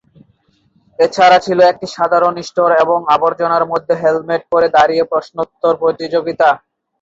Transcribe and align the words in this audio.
এছাড়া 0.99 1.37
ছিল 1.45 1.59
একটি 1.71 1.87
সাধারণ 1.95 2.33
স্টোর 2.49 2.69
এবং 2.83 2.99
আবর্জনার 3.15 3.63
মধ্যে 3.71 3.93
হেলমেট 4.01 4.41
পরে 4.51 4.67
দাড়িয়ে 4.77 5.03
প্রশ্নোত্তর 5.11 5.73
প্রতিযোগিতা। 5.81 6.49